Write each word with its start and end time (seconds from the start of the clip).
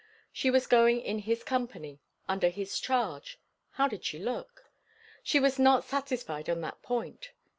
She 0.33 0.49
was 0.49 0.65
going 0.65 0.99
in 0.99 1.19
his 1.19 1.43
company; 1.43 2.01
under 2.27 2.49
his 2.49 2.79
charge; 2.79 3.39
how 3.73 3.87
did 3.87 4.03
she 4.03 4.17
look? 4.17 4.65
She 5.21 5.39
was 5.39 5.59
not 5.59 5.83
satisfied 5.83 6.49
on 6.49 6.61
that 6.61 6.81
point. 6.81 7.33